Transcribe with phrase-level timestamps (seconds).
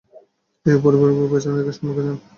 [0.65, 2.17] তিনি পরিবারবর্গকে পেছনে রেখে সম্মুখে যান।